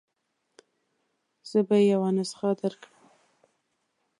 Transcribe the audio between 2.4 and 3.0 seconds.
درکړم.